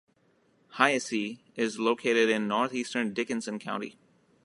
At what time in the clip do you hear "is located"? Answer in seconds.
1.55-2.27